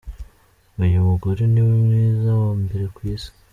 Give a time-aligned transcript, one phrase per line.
[0.83, 3.31] Uyu mugore niwe mwiza wa mbere ku isi.